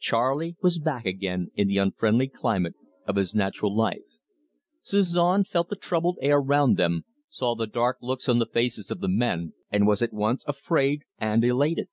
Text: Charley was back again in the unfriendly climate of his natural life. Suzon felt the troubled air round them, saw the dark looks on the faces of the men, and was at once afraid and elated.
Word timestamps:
Charley 0.00 0.56
was 0.62 0.80
back 0.80 1.06
again 1.06 1.52
in 1.54 1.68
the 1.68 1.78
unfriendly 1.78 2.26
climate 2.26 2.74
of 3.06 3.14
his 3.14 3.36
natural 3.36 3.72
life. 3.72 4.02
Suzon 4.82 5.44
felt 5.46 5.68
the 5.68 5.76
troubled 5.76 6.18
air 6.20 6.40
round 6.40 6.76
them, 6.76 7.04
saw 7.28 7.54
the 7.54 7.68
dark 7.68 7.98
looks 8.02 8.28
on 8.28 8.40
the 8.40 8.46
faces 8.46 8.90
of 8.90 8.98
the 8.98 9.06
men, 9.08 9.52
and 9.70 9.86
was 9.86 10.02
at 10.02 10.12
once 10.12 10.44
afraid 10.48 11.02
and 11.20 11.44
elated. 11.44 11.86